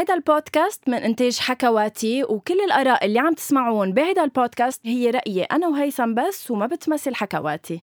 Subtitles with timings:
[0.00, 5.68] هيدا البودكاست من إنتاج حكواتي وكل الآراء اللي عم تسمعون بهيدا البودكاست هي رأيي أنا
[5.68, 7.80] وهيثم بس وما بتمثل حكواتي.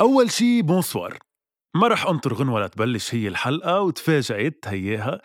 [0.00, 1.18] أول شي بونسوار.
[1.74, 5.20] ما رح أنطر غنوة لتبلش هي الحلقة وتفاجأت هياها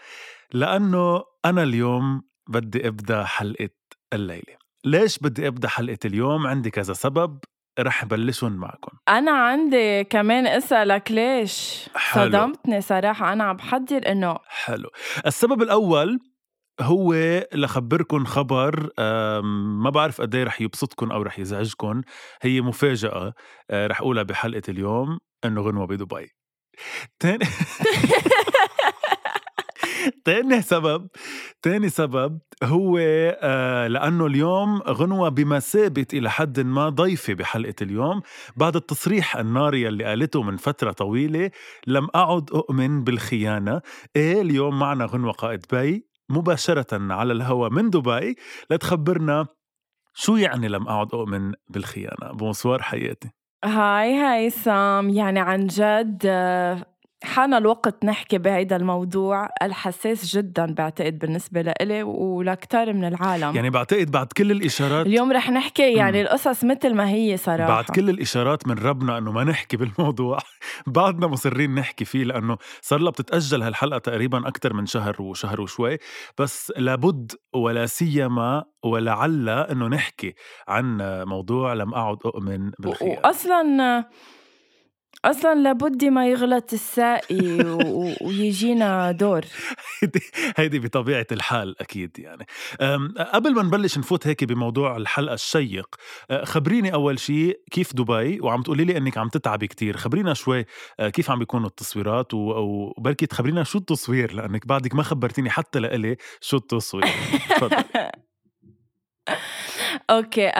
[0.54, 3.70] لأنه أنا اليوم بدي أبدأ حلقة
[4.14, 4.56] الليلة.
[4.86, 7.40] ليش بدي أبدأ حلقة اليوم؟ عندي كذا سبب.
[7.80, 8.98] رح بلشهم معكم.
[9.10, 12.24] أنا عندي كمان أسألك ليش حلو.
[12.26, 13.34] صدمتني صراحة.
[13.34, 14.90] أنا عم بحضر إنه حلو.
[15.26, 16.20] السبب الأول
[16.82, 17.14] هو
[17.54, 18.90] لخبركن خبر
[19.82, 22.02] ما بعرف قد رح يبسطكن أو رح يزعجكن
[22.42, 23.34] هي مفاجأة
[23.70, 26.28] آه، رح أقولها بحلقة اليوم إنه غنوة بدبي.
[27.20, 27.46] تاني
[30.26, 31.08] تاني سبب
[31.62, 32.98] تاني سبب هو
[33.42, 38.22] آه لأنه اليوم غنوة بمثابة إلى حد ما ضيفة بحلقة اليوم.
[38.56, 41.52] بعد التصريح الناري اللي قالته من فترة طويلة
[41.88, 43.82] لم أعد أؤمن بالخيانة.
[44.16, 48.36] إيه اليوم معنا غنوة قائد بيه مباشرة على الهواء من دبي
[48.72, 49.48] لتخبرنا
[50.14, 52.32] شو يعني لم أعد أؤمن بالخيانة.
[52.34, 53.30] bonsoir حياتي.
[53.66, 56.95] hi هيثم يعني عن جد آه،
[57.26, 63.56] حان الوقت نحكي بهيدا الموضوع الحساس جدا بعتقد بالنسبة لإلي ولكتار من العالم.
[63.56, 66.22] يعني بعتقد بعد كل الإشارات اليوم رح نحكي يعني.
[66.22, 67.68] القصص مثل ما هي صراحة.
[67.68, 70.38] بعد كل الإشارات من ربنا أنه ما نحكي بالموضوع.
[70.96, 75.98] بعدنا مصرين نحكي فيه لأنه صار لها بتتأجل هالحلقة تقريبا أكثر من شهر وشهر وشوي.
[76.40, 80.34] بس لابد ولا سيما ولعل أنه نحكي
[80.68, 84.06] عن موضوع لم أعد أؤمن بالخيانة واصلا
[85.26, 89.42] أصلا لابد ما يغلط السائي و- ويجينا دور.
[90.02, 90.20] هيدي
[90.58, 92.46] هيدي بطبيعة الحال أكيد يعني.
[93.34, 95.96] قبل ما نبلش نفوت هيك بموضوع الحلقة الشيق
[96.32, 99.98] أه، خبريني أول شيء كيف دبي؟ وعم تقولي لي أنك عم تتعبي كتير.
[99.98, 100.66] خبرينا شوي
[101.00, 106.18] أه، كيف عم بيكونوا التصويرات؟ وبركي تخبرينا شو التصوير؟ لأنك بعدك ما خبرتيني حتى لإلي
[106.42, 107.06] شو التصوير.
[107.50, 107.84] تفضل
[110.10, 110.52] أوكي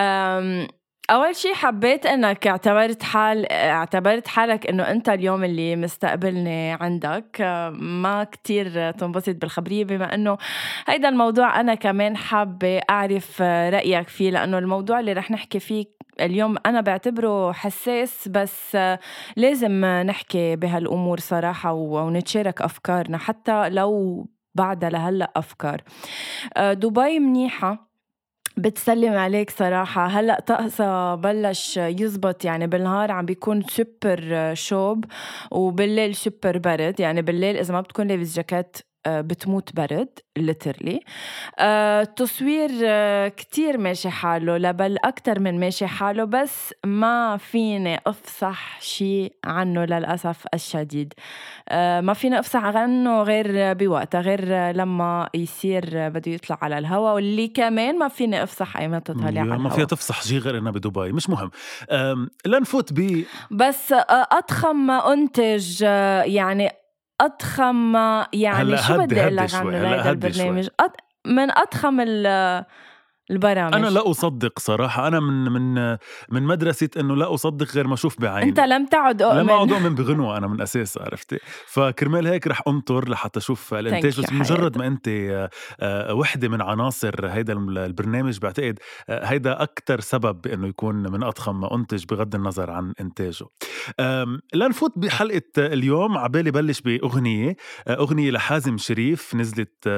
[1.10, 7.42] أول شيء حبيت إنك اعتبرت حال اعتبرت حالك إنه أنت اليوم اللي مستقبلني عندك.
[7.74, 10.38] ما كتير تنبسط بالخبرية بما إنه
[10.88, 15.86] هيدا الموضوع أنا كمان حابة أعرف رأيك فيه لأنه الموضوع اللي رح نحكي فيه
[16.22, 18.78] اليوم أنا بعتبره حساس بس
[19.36, 25.82] لازم نحكي بهالأمور صراحة ونتشارك أفكارنا حتى لو بعدها لهلأ أفكار.
[26.58, 27.95] آه، دبي منيحة.
[28.58, 30.06] بتسلم عليك صراحة.
[30.08, 35.06] هلأ طقسها بلش يزبط يعني بالنهار عم بيكون سوبر شوب
[35.52, 37.00] وبالليل سوبر برد.
[37.00, 38.78] يعني بالليل إذا ما بتكون لابس جاكيت
[39.08, 41.00] بتموت برد literally
[41.60, 49.30] التصوير آه، كتير ماشي حاله لبل أكتر من ماشي حاله بس ما فيني أفصح شي
[49.46, 51.14] عنه للأسف الشديد.
[51.70, 57.48] آه، ما فيني أفصح عنه غير بوقتها غير لما يصير بده يطلع على الهواء واللي
[57.48, 61.30] كمان ما فيني أفصح أيمتى طالع على ما فيها تفصح شي غير إنها بدبي مش
[61.30, 61.52] مهم.
[62.46, 66.70] لنفوت ب بس آه، أضخم منتج آه، يعني
[67.22, 67.96] أضخم
[68.34, 69.56] يعني شو بدي هدي لك
[70.08, 70.44] هدي شوي.
[70.44, 70.68] البرنامج
[71.26, 72.66] من أضخم ال-
[73.32, 73.74] البرامج.
[73.76, 75.08] أنا لا أصدق صراحة.
[75.08, 75.98] أنا من من
[76.30, 78.50] من مدرسة إنه لا أصدق غير ما أشوف بعيني.
[78.50, 79.40] أنت لم تعد أؤمن.
[79.40, 84.20] لما اقعد أؤمن بغنوة أنا من أساس عرفتي؟ فكرمال هيك رح أنطر لحتى أشوف الانتاج
[84.20, 84.78] بس مجرد.
[84.78, 85.08] ما أنت
[85.80, 91.60] آه، وحدة من عناصر هيدا البرنامج بعتقد آه، هيدا أكثر سبب بانه يكون من أضخم
[91.62, 93.46] ما أنتج بغض النظر عن إنتاجه.
[94.54, 96.18] لنفوت بحلقة اليوم.
[96.18, 97.56] عبالي بلش بأغنية
[97.88, 99.36] آه، أغنية لحازم شريف.
[99.36, 99.90] نزلت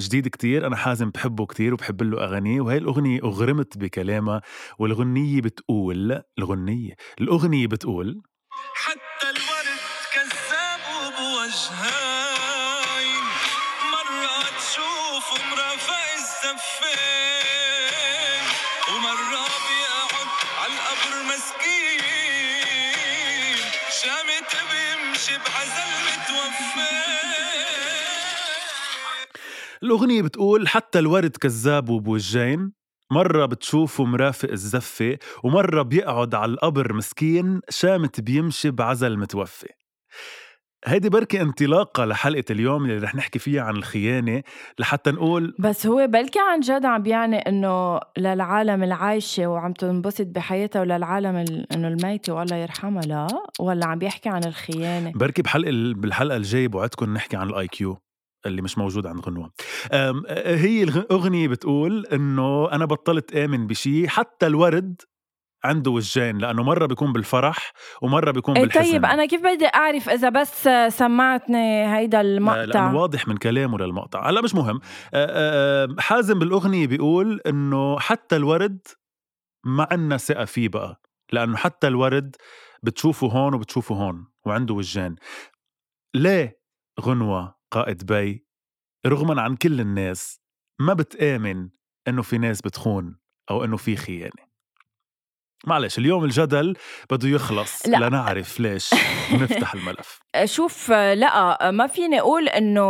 [0.00, 0.66] جديد كتير.
[0.66, 4.42] أنا حازم بحبه كتير وبحب له اغانيه وهي الأغنية أغرمت بكلامها
[4.78, 8.22] والغنيه بتقول الغنيه الأغنية بتقول
[8.74, 9.78] حتى الورد
[10.14, 12.07] كذاب وبوجهين
[29.88, 32.72] الأغنية بتقول حتى الورد كذاب وبوجين
[33.12, 39.68] مرة بتشوفه مرافق الزفة ومرة بيقعد على القبر مسكين شامت بيمشي بعزل متوفي.
[40.86, 44.42] هيدي بركي انطلاقة لحلقة اليوم اللي رح نحكي فيها عن الخيانة
[44.78, 50.80] لحتى نقول بس هو بلكي عن جد عم بيعني إنه للعالم العايشة وعم تنبسط بحياتها
[50.80, 53.26] وللعالم ال- إنه الميتة والله يرحمها لا؟
[53.60, 57.98] ولا عم بيحكي عن الخيانة؟ بركي بحلقة بالحلقة الجاية بوعدكم نحكي عن ال IQ
[58.46, 59.52] اللي مش موجود عند غنوة.
[60.46, 65.02] هي الأغنية بتقول إنه أنا بطلت آمن بشي حتى الورد
[65.64, 68.92] عنده وجهين لأنه مرة بيكون بالفرح ومرة بيكون إيه بالحزن.
[68.92, 73.78] طيب أنا كيف بدي أعرف إذا بس سمعتني هيدا لا، المقطع؟ لأنه واضح من كلامه
[73.78, 74.30] للمقطع.
[74.30, 74.80] هلأ مش مهم.
[75.14, 78.78] آه، آه، حازم بالأغنية بيقول إنه حتى الورد
[79.64, 81.00] ما عنا ثقة فيه بقى
[81.32, 82.36] لأنه حتى الورد
[82.82, 85.16] بتشوفه هون وبتشوفه هون وعنده وجهين.
[86.14, 86.60] ليه
[87.00, 88.46] غنوة قائد بي
[89.06, 90.40] رغما عن كل الناس
[90.80, 91.68] ما بتآمن
[92.08, 93.18] إنه في ناس بتخون
[93.50, 94.48] أو إنه في خيانة.
[95.66, 96.76] معلش اليوم الجدل
[97.10, 97.96] بده يخلص لا.
[97.96, 98.90] لنعرف ليش
[99.34, 100.20] ونفتح الملف.
[100.44, 102.82] شوف لا ما فيني أقول إنه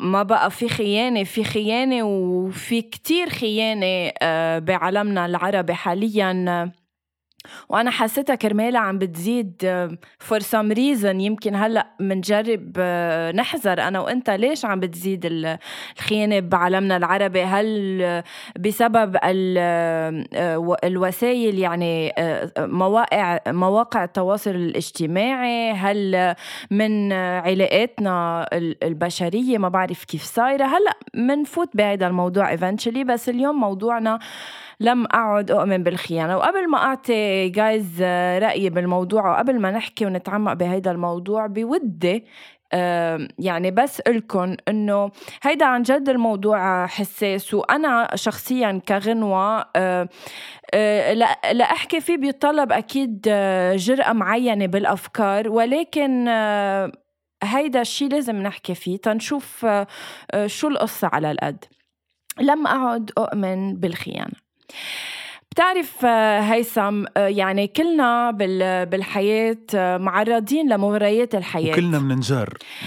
[0.00, 6.72] ما بقى في خيانة في خيانة وفي كتير خيانة آه، بعالمنا العربي حاليا.
[7.68, 9.62] وأنا حسيتها كرمالها عم بتزيد
[10.18, 15.58] for some reason يمكن هلأ بنجرب آه، نحذر أنا وأنت ليش عم بتزيد ال-
[15.96, 18.24] الخيانة بعالمنا العربي؟ هل آه،
[18.58, 20.24] بسبب آه،
[20.84, 22.12] الوسائل يعني
[22.58, 26.34] مواقع مواقع التواصل الاجتماعي؟ هل
[26.70, 30.64] من علاقاتنا ال- البشرية؟ ما بعرف كيف صايرة.
[30.64, 34.18] هلأ منفوت بهذا الموضوع eventually بس اليوم موضوعنا
[34.80, 36.36] لم أعد أؤمن بالخيانة.
[36.36, 37.12] وقبل ما أعطي
[37.54, 38.02] جايز
[38.42, 42.24] رأيي بالموضوع وقبل ما نحكي ونتعمق بهيدا الموضوع بودي
[42.72, 45.10] آه، يعني بس لكم إنه
[45.42, 47.54] هيدا عن جد الموضوع حساس.
[47.54, 50.08] وأنا شخصيا كغنوة آه،
[50.74, 55.48] آه، لا- لاحكي فيه بيتطلب أكيد آه، جرأة معينة بالأفكار.
[55.48, 56.92] ولكن آه،
[57.42, 59.86] هيدا الشيء لازم نحكي فيه تنشوف آه،
[60.30, 61.64] آه، شو القصة على القد.
[62.40, 64.34] لم أعد أؤمن بالخيانة.
[65.54, 71.72] بتعرف آه، هيثم آه، يعني كلنا بال- بالحياة آه، معرضين لمغريات الحياة.
[71.72, 71.98] وكلنا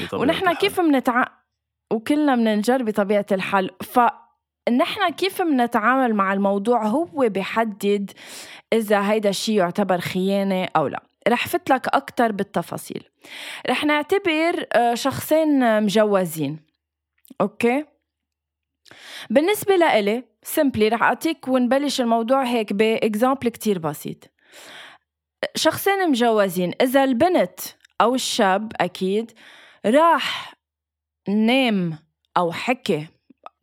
[0.03, 0.53] بطبيعة ونحن.
[0.53, 1.23] كيف منتع...
[1.93, 3.71] وكلنا بننجر بطبيعة الحال.
[3.83, 8.11] فنحن كيف منتعامل مع الموضوع هو بحدد
[8.73, 11.03] إذا هيدا الشيء يعتبر خيانة أو لا.
[11.27, 13.03] رح فت لك أكتر بالتفاصيل.
[13.69, 16.59] رح نعتبر شخصين مجوزين.
[17.41, 17.85] okay؟
[19.29, 24.17] بالنسبة لإلي simply رح أعطيك ونبلش الموضوع هيك ب example كتير بسيط.
[25.55, 27.59] شخصين مجوزين إذا البنت
[28.01, 29.31] أو الشاب أكيد
[29.85, 30.55] راح
[31.29, 31.99] نام
[32.37, 33.07] أو حكي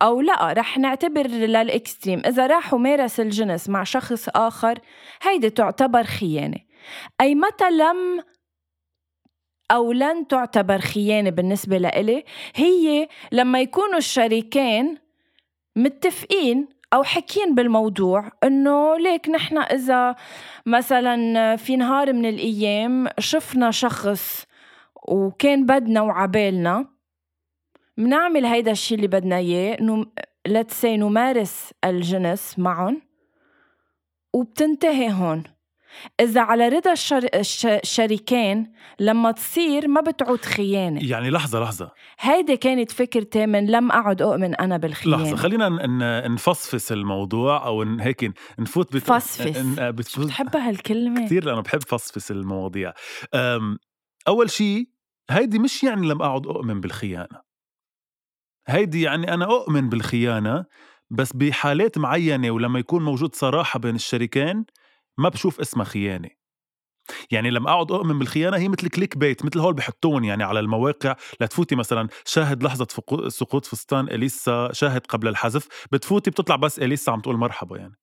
[0.01, 2.21] أو لا رح نعتبر لل extreme.
[2.25, 4.79] إذا راح ومارس الجنس مع شخص آخر
[5.21, 6.59] هيدي تعتبر خيانة.
[7.21, 8.23] أي متى لم
[9.71, 12.23] أو لن تعتبر خيانة بالنسبة لإلي
[12.55, 14.97] هي لما يكونوا الشريكين
[15.75, 20.15] متفقين أو حكين بالموضوع إنه ليك نحن إذا
[20.65, 24.45] مثلا في نهار من الأيام شفنا شخص
[25.07, 26.87] وكان بدنا وعبالنا
[27.97, 29.39] منعمل هيدا الشيء اللي بدنا
[30.47, 33.01] let's say نمارس الجنس معهم
[34.33, 35.43] وبتنتهي هون.
[36.19, 37.27] إذا على رضا الشر...
[37.35, 37.65] الش...
[37.65, 41.09] الشريكين لما تصير ما بتعود خيانة.
[41.09, 41.91] يعني لحظة لحظة.
[42.19, 45.23] هيدي كانت فكرتي من لم أعد أؤمن أنا بالخيانة.
[45.23, 49.03] لحظة خلينا ن- نفصفص الموضوع أو ن- هيك نفوت بت...
[49.03, 49.57] فصفص.
[49.57, 50.25] ن- بتفوت.
[50.25, 52.93] بتحب هالكلمة؟ كثير لأنه بحب فصفص المواضيع.
[53.33, 53.77] أم،
[54.27, 54.89] أول شيء
[55.29, 57.45] هيدي مش يعني لم أقعد أؤمن بالخيانة.
[58.67, 60.65] هيدي يعني أنا أؤمن بالخيانة
[61.09, 64.65] بس بحالات معينة ولما يكون موجود صراحة بين الشريكين
[65.17, 66.29] ما بشوف اسمها خيانة.
[67.31, 71.15] يعني لم أعد أؤمن بالخيانة هي مثل click bait مثل هول بحطوهن يعني على المواقع.
[71.41, 72.87] لتفوتي مثلا شاهد لحظة
[73.27, 75.67] سقوط فستان إليسا شاهد قبل الحذف.
[75.91, 77.95] بتفوتي بتطلع بس إليسا عم تقول مرحبا يعني.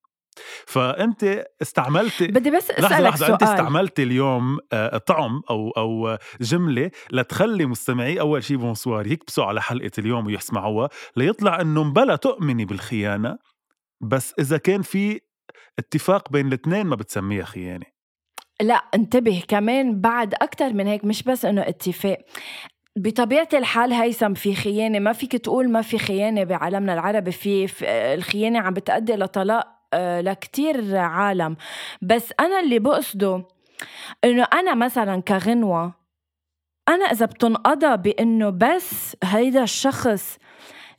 [0.67, 3.33] فأنت استعملتي بدي بس لحظة أسألك لحظة سؤال.
[3.33, 9.63] أنت استعملت اليوم آه، طعم أو أو جملة لتخلي مستمعي أول شي bonsoir يكبسوا على
[9.63, 13.39] حلقة اليوم ويسمعوها ليطلع إنه مبلا تؤمني بالخيانة
[14.01, 15.21] بس إذا كان في
[15.79, 17.87] اتفاق بين الاثنين ما بتسميها خيانة
[18.61, 22.19] لا انتبه كمان بعد أكتر من هيك مش بس إنه اتفاق.
[22.97, 27.85] بطبيعة الحال هيثم في خيانة ما فيك تقول ما في خيانة بعالمنا العربي في, في
[28.15, 31.57] الخيانة عم بتأدي لطلاق آه، لكتير عالم.
[32.03, 33.45] بس أنا اللي بقصده
[34.25, 35.95] إنه أنا مثلا كغنوة
[36.89, 40.39] أنا إذا بتنقضى بإنه بس هيدا الشخص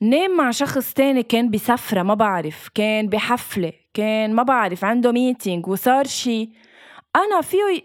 [0.04, 2.70] نام مع شخص تاني كان بسفرة ما بعرف.
[2.76, 6.50] كان بحفلة كان ما بعرف عنده meeting وصار شي.
[7.16, 7.84] أنا فيه ي-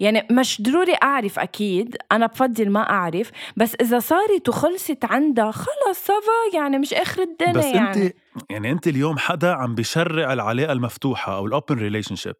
[0.00, 3.30] يعني مش ضروري أعرف أكيد أنا بفضل ما أعرف.
[3.56, 8.14] بس إذا صارت وخلصت عندها خلص ça va يعني مش آخر الدنيا بس يعني أنت
[8.50, 8.70] يعني.
[8.70, 12.36] أنت اليوم حدا عم بتشرع العلاقة المفتوحة أو ال open relationship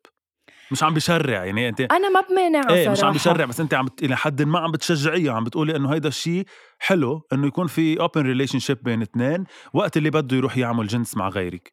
[0.70, 3.12] مش عم بشرع يعني أنت أنا ما بمانع إيه مش عم.
[3.12, 4.02] بشرع بس أنت عم بت...
[4.02, 6.44] إلى حد ما عم بتشجعيه عم بتقولي إنه هيدا الشيء
[6.78, 11.28] حلو إنه يكون في open relationship بين اثنين وقت اللي بده يروح يعمل جنس مع
[11.28, 11.72] غيرك.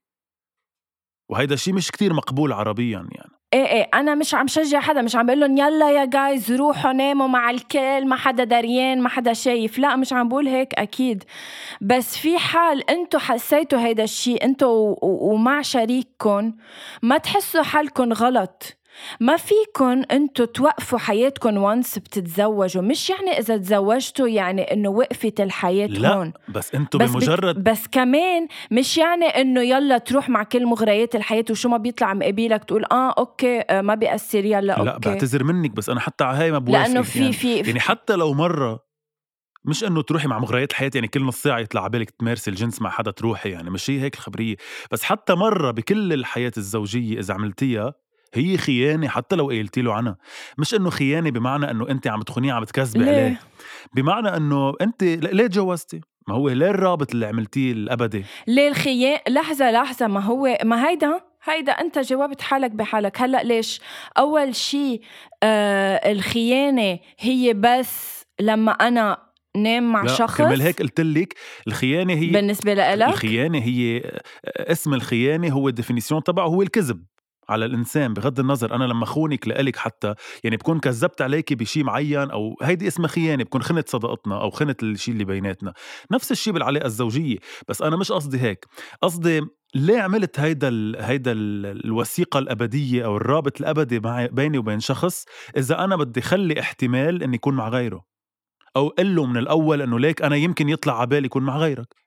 [1.30, 3.32] وهيدا الشيء مش كتير مقبول عربيا يعني.
[3.54, 6.92] إيه إيه أنا مش عم شجع حدا مش عم بقول لهم يلا يا guys روحوا
[6.94, 9.78] ناموا مع الكل ما حدا دريان ما حدا شايف.
[9.80, 11.24] لا مش عم بقول هيك أكيد.
[11.82, 14.98] بس في حال انتو حسيتوا هيدا الشيء و-
[15.34, 16.54] ومع شريككم
[17.02, 18.77] ما تحسوا حالكم غلط.
[19.20, 25.88] ما فيكن انتو توقفوا حياتكم once بتتزوجوا مش يعني إذا تزوجتوا يعني إنه وقفت الحياة
[25.88, 26.34] لا هون.
[26.50, 31.46] بس أنتم بس بمجرد بس كمان مش يعني إنه يلا تروح مع كل مغريات الحياة
[31.50, 34.86] وشو ما بيطلع مقابلك تقول آه okay آه ما بيأثر يلا okay.
[34.86, 37.80] لا بعتذر منك بس أنا حتى على هاي ما بوافق لأنه في يعني, في يعني
[37.80, 38.88] حتى لو مرة
[39.66, 42.82] مش إنه تروحي مع مغريات الحياة يعني كل نص ساعة يطلع على بالك تمارسي الجنس
[42.82, 44.56] مع حدا تروحي يعني مش هي هيك الخبرية.
[44.92, 47.94] بس حتى مرة بكل الحياة الزوجية إذا عملتيها
[48.38, 50.18] هي خيانة حتى لو قلتي له عنها.
[50.58, 53.40] مش إنه خيانة بمعنى إنه انت عم تخونيه عم تكذبي ليه؟ عليه.
[53.96, 59.72] بمعنى إنه انت ليه تجوزتي؟ ما هو ليه الرابط اللي عملتيه الأبدي؟ ليه الخيانه لحظة
[59.72, 63.22] لحظة ما هو ما هيدا هيدا أنت جاوبت حالك بحالك.
[63.22, 63.82] هلأ ليش؟
[64.18, 65.02] أول شيء
[65.44, 69.18] آه الخيانة هي بس لما أنا
[69.58, 71.34] نام مع لا شخص كرمال هيك قلت لك
[71.68, 74.12] الخيانة هي بالنسبة لإلك؟ الخيانة هي
[74.58, 77.04] اسم الخيانة هو الديفينيسيون تبعه هو الكذب.
[77.50, 80.14] على الإنسان بغض النظر أنا لما خونك لإلك حتى
[80.44, 84.84] يعني بكون كذبت عليكي بشيء معين أو هيدي اسمها خيانة بكون خنت صداقتنا أو خنت
[84.84, 85.74] الشيء اللي بيناتنا.
[86.12, 87.38] نفس الشيء بالعلاقة الزوجية
[87.68, 88.66] بس أنا مش قصدي هيك.
[89.02, 89.42] قصدي
[89.76, 94.00] ليه عملت هيدا ال هيدا ال الوثيقة الأبدية أو الرابط الأبدي
[94.32, 95.26] بيني وبين شخص
[95.58, 98.06] إذا أنا بدي خلي احتمال إني يكون مع غيره؟
[98.76, 102.07] أو قل له من الأول إنه ليك أنا يمكن يطلع على بالي يكون مع غيرك.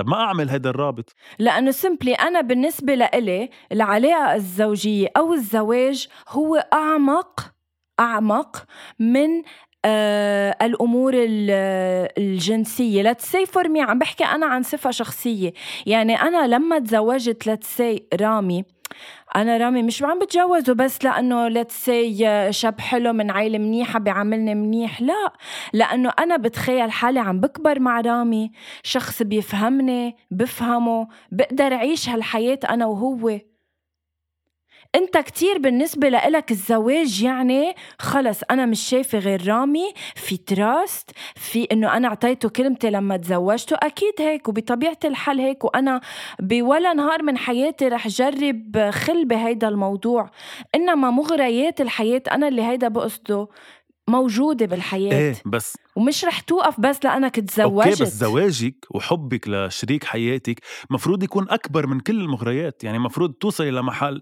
[0.00, 6.56] طب ما أعمل هيدا الرابط؟ لأنه سمبلي أنا بالنسبة لإلي العلاقة الزوجية أو الزواج هو
[6.72, 7.52] أعمق
[8.00, 8.64] أعمق
[8.98, 9.42] من
[9.84, 13.12] آه الأمور ال- الجنسية.
[13.12, 15.52] Let's say for me عم بحكي أنا عن صفة شخصية.
[15.86, 18.64] يعني أنا لما تزوجت let's say رامي
[19.36, 24.54] أنا رامي مش عم بتجوزه بس لأنه let's say شاب حلو من عيلة منيحة بيعاملني
[24.54, 25.02] منيح.
[25.02, 25.32] لا
[25.72, 28.52] لأنه أنا بتخيل حالي عم بكبر مع رامي.
[28.82, 33.38] شخص بيفهمني بفهمه بقدر أعيش هالحياة أنا وهو.
[34.94, 41.64] انت كتير بالنسبة لإلك الزواج يعني خلص أنا مش شايفة غير رامي في تراست في
[41.72, 46.00] إنه أنا أعطيته كلمتي لما تزوجته أكيد هيك وبطبيعة الحال هيك وأنا
[46.40, 50.30] بولا نهار من حياتي رح جرب خل بهيدا الموضوع.
[50.74, 53.48] إنما مغريات الحياة أنا اللي هيدا بقصده.
[54.10, 55.12] موجودة بالحياة.
[55.12, 57.86] إيه بس ومش رح توقف بس لأنك تزوجت.
[57.86, 62.84] أوكي بس زواجك وحبك لشريك حياتك مفروض يكون أكبر من كل المغريات.
[62.84, 64.20] يعني مفروض توصلي لمحل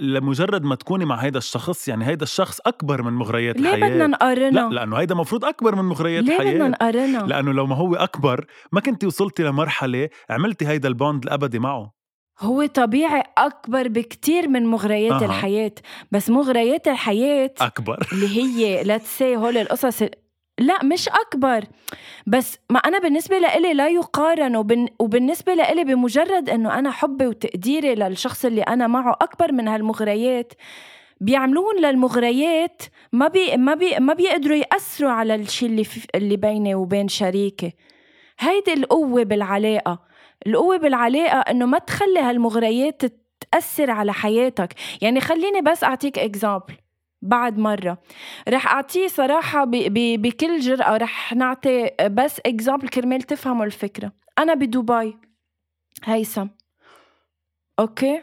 [0.00, 3.90] لمجرد ما تكوني مع هيدا الشخص يعني هيدا الشخص أكبر من مغريات ليه الحياة.
[3.90, 7.66] بدنا نقارنها؟ لا لأنه هيدا مفروض أكبر من مغريات ليه بدنا الحياة نقارنها؟ لأنه لو
[7.66, 12.03] ما هو أكبر ما كنتي وصلتي لمرحلة عملتي هيدا ال bond الأبدي معه.
[12.40, 15.24] هو طبيعي أكبر بكتير من مغريات أها.
[15.26, 15.72] الحياة
[16.12, 17.98] بس مغريات الحياة أكبر.
[18.12, 20.10] اللي هي let's say هول القصص ال-
[20.60, 21.64] لا مش أكبر
[22.26, 27.94] بس ما أنا بالنسبة لإلي لا يقارن وبن وبالنسبة لإلي بمجرد إنه أنا حبي وتقديري
[27.94, 30.52] للشخص اللي أنا معه أكبر من هالمغريات
[31.20, 36.74] بيعملون للمغريات ما بي ما بي ما بيقدروا يأثروا على الشيء اللي في اللي بيني
[36.74, 37.72] وبين شريكي.
[38.38, 39.98] هيدي القوة بالعلاقة.
[40.46, 43.02] القوة بالعلاقة إنه ما تخلي هالمغريات
[43.52, 44.74] تأثر على حياتك.
[45.02, 46.74] يعني خليني بس أعطيك example
[47.22, 47.98] بعد مرة.
[48.48, 50.96] رح أعطيه صراحة ب- ب- بكل جرأة.
[50.96, 54.12] رح نعطي بس example كرمال تفهموا الفكرة.
[54.38, 55.16] أنا بدبي.
[56.04, 56.46] هيثم.
[57.78, 58.22] أوكي؟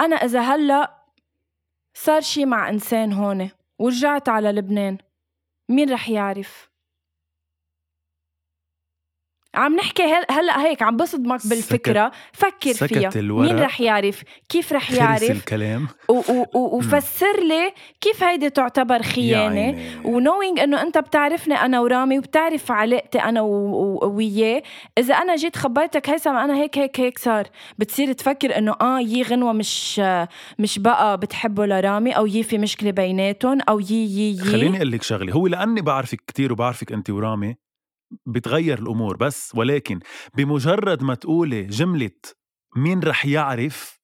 [0.00, 0.98] أنا إذا هلأ
[1.94, 4.98] صار شي مع إنسان هون ورجعت على لبنان
[5.68, 6.67] مين رح يعرف؟
[9.54, 12.12] عم نحكي هل هلأ هيك عم بصدمك بالفكرة.
[12.32, 13.10] فكر سكت فيها.
[13.16, 13.48] الورق.
[13.52, 15.88] مين رح يعرف؟ كيف رح يعرف؟ الكلام.
[16.08, 19.78] و- و- و- وفسر لي كيف هيدي تعتبر خيانة.
[20.04, 24.62] ونوينج إنه أنت بتعرفني أنا ورامي وبتعرف علاقتي أنا و- و- وياه.
[24.98, 27.46] إذا أنا جيت خبرتك هيثم أنا هيك هيك هيك صار.
[27.78, 30.00] بتصير تفكر إنه آه يي غنوة مش
[30.58, 34.38] مش بقى بتحبه لرامي أو يي في مشكلة بيناتهم أو يي يي يي.
[34.38, 35.32] خليني أقول لك شغلة.
[35.32, 37.56] هو لأني بعرفك كتير وبعرفك أنت ورامي
[38.26, 40.00] بتغير الأمور بس ولكن
[40.36, 42.10] بمجرد ما تقولي جملة
[42.76, 43.98] مين رح يعرف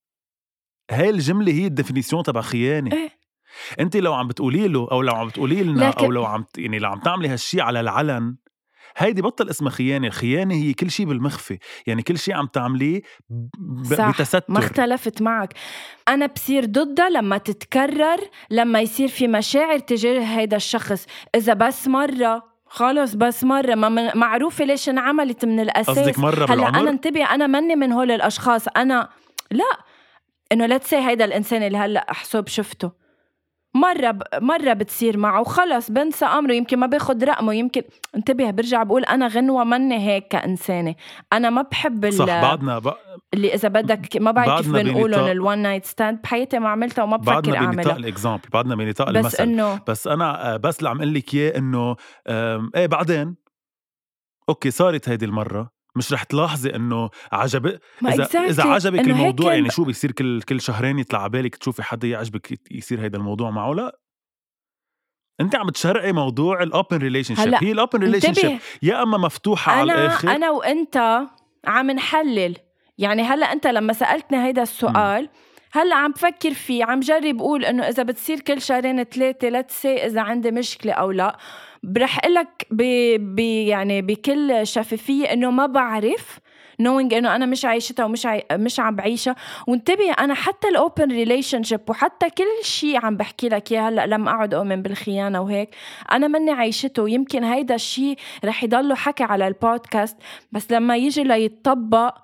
[0.91, 2.93] هاي الجملة هي ال définition تبع خيانة.
[2.97, 3.11] إيه.
[3.81, 6.79] أنت لو عم بتقولي له أو لو عم بتقولي لنا لكن- أو لو عم يعني
[6.79, 8.37] لو عم تعملي هالشي على العلن
[8.97, 10.07] هيدي بطل اسمها خيانة.
[10.07, 11.59] الخيانه هي كل شيء بالمخفي.
[11.87, 14.41] يعني كل شيء عم تعمليه ب- صح بتستر.
[14.49, 15.55] ما اختلفت معك.
[16.09, 18.17] أنا بصير ضدها لما تتكرر
[18.51, 21.07] لما يصير في مشاعر تجاه هيدا الشخص.
[21.35, 26.45] إذا بس مرة خلص بس مرة ما من- معروفة ليش انعملت من الأساس؟ قصدك مرة
[26.45, 29.09] هلأ أنا بالعمر؟ انتبه أنا مني من هول الأشخاص أنا
[29.51, 29.65] لا
[30.53, 33.04] إنه لا تسي هيدا الإنسان اللي هلأ حسب شفته.
[33.75, 34.23] مرة ب...
[34.41, 35.41] مرة بتصير معه.
[35.41, 36.53] وخلص بنسى أمره.
[36.53, 37.55] يمكن ما باخد رقمه.
[37.55, 37.83] يمكن
[38.17, 40.95] انتبه برجع بقول أنا غنوة مني هيك كإنسانة.
[41.33, 42.15] أنا ما بحب ال...
[42.15, 42.93] صح بعدنا ب...
[43.35, 47.17] اللي إذا بدك ما بعرف كيف بنقولهم ال one night stand بحياتي ما عملتها وما
[47.17, 47.97] بفكر بعدنا بنطاق أعملها.
[47.97, 51.35] ال example بعدنا بنطاق بس المثل إنه بس أنا آه، بس اللي عم أقول لك
[51.35, 51.97] إياه إنه
[52.29, 53.37] آم، إيه بعدين؟
[54.49, 55.74] أوكي صارت هيدي المرة.
[55.97, 57.67] مش رح تلاحظي إنه عجب
[58.07, 58.37] اذا exactly.
[58.37, 62.09] اذا عجبك الموضوع كان يعني شو بيصير كل كل شهرين يطلع على بالك تشوفي حدا
[62.09, 63.99] يعجبك يصير هيدا الموضوع معه لا
[65.41, 69.93] أنت عم تشرقي موضوع ال open relationship هي ال open relationship يا أما مفتوحة على
[69.93, 70.31] أنا الآخر.
[70.31, 71.21] أنا وأنت
[71.65, 72.57] عم نحلل.
[72.99, 75.29] يعني هلأ أنت لما سألتني هيدا السؤال
[75.75, 80.07] هلا عم بفكر فيه عم جرب أقول إنه إذا بتصير كل شهرين ثلاثة لا تسي
[80.07, 81.37] إذا عندي مشكلة أو لا
[81.99, 82.67] رح لك.
[83.69, 86.39] يعني بكل شفافية إنه ما بعرف
[86.83, 88.45] knowing إنه أنا مش عايشتها ومش عاي...
[88.53, 93.73] مش عم بعيشها وانتبه أنا حتى الاوبن ريليشن شيب وحتى كل شيء عم بحكي لك
[93.73, 95.75] إياه هلا لما أقعد أؤمن بالخيانة وهيك
[96.13, 100.17] أنا مني عايشته ويمكن هيدا الشيء رح يضله حكي على البودكاست
[100.53, 102.15] بس لما يجي ليتطبق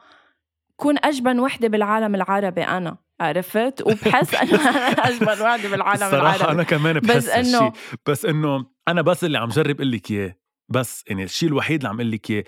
[0.77, 6.53] كون أجبن وحدة بالعالم العربي أنا عرفت؟ وبحس إنه أنا اجبن وحده بالعالم الصراحة العربي.
[6.53, 7.71] أنا كمان بس بحس إنه- هالشي
[8.07, 10.37] بس إنه أنا بس اللي عم جرب أقول لك إياه.
[10.69, 12.45] بس يعني الشيء الوحيد اللي عم أقول لك إياه.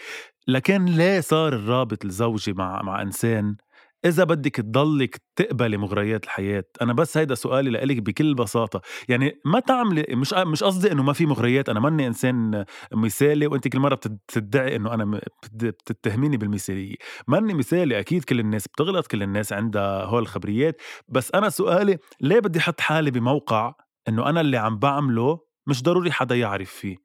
[0.49, 3.57] لكن ليه صار الرابط الزوجي مع مع إنسان
[4.05, 9.61] إذا بدك تضلك تقبلي مغريات الحياة، أنا بس هيدا سؤالي لإلك بكل بساطة، يعني ما
[9.61, 13.95] تعملي مش مش قصدي إنه ما في مغريات، أنا ماني إنسان مثالي وأنت كل مرة
[13.95, 15.21] بتد- بتدعي إنه أنا
[15.55, 16.95] بتتهميني بالمثالية،
[17.29, 22.39] ماني مثالي أكيد كل الناس بتغلط، كل الناس عندها هول الخبريات، بس أنا سؤالي ليه
[22.41, 23.75] بدي أحط حالي بموقع
[24.09, 27.02] إنه أنا اللي عم بعمله مش ضروري حدا يعرف فيه؟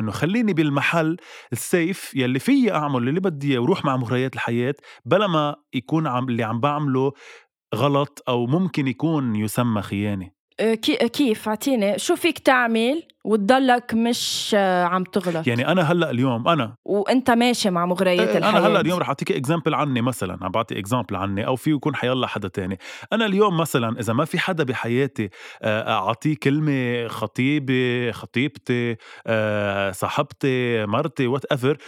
[0.00, 1.16] إنه خليني بالمحل
[1.52, 4.74] السيف يلي فيي أعمل اللي بدي إياه وروح مع مغريات الحياة
[5.04, 7.12] بلا ما يكون عم اللي عم بعمله
[7.74, 10.30] غلط أو ممكن يكون يسمى خيانة.
[10.58, 11.98] كيف؟ أعطيني.
[11.98, 16.76] شو فيك تعمل وتضلك مش أه، عم تغلط؟ يعني أنا هلأ اليوم أنا.
[16.84, 20.50] وأنت ماشي مع مغريات إيه، الحياة أنا هلأ اليوم رح أعطيك example عني مثلا عم
[20.50, 22.78] بعطي example عني أو في يكون حيلا حدا تاني.
[23.12, 25.30] أنا اليوم مثلا إذا ما في حدا بحياتي
[25.62, 31.78] آه، أعطيه كلمة خطيبي خطيبتي آه، صاحبتي مرتي whatever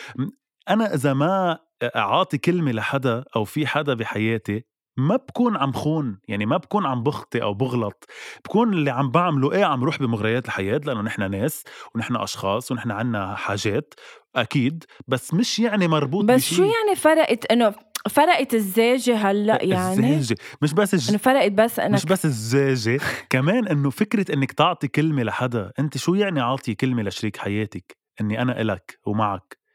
[0.69, 1.59] أنا إذا ما
[1.97, 4.65] أعطي كلمة لحدا أو في حدا بحياتي
[4.97, 8.05] ما بكون عم خون يعني ما بكون عم بخطي أو بغلط.
[8.45, 12.91] بكون اللي عم بعمله إيه عم روح بمغريات الحياة لأنه نحن ناس ونحن أشخاص ونحن
[12.91, 13.95] عنا حاجات
[14.37, 14.85] أكيد.
[15.09, 16.55] بس مش يعني مربوط بس بشي.
[16.55, 17.75] شو يعني فرقت إنه
[18.11, 20.39] فرقت الزاجة هلأ يعني؟ الزاجة.
[20.63, 21.09] مش بس الج...
[21.09, 25.73] إنه فرقت بس إنك مش بس الزاجة كمان إنه فكرة إنك تعطي كلمة لحدا.
[25.79, 29.66] أنت شو يعني عاطي كلمة لشريك حياتك؟ إني أنا إلك ومعك.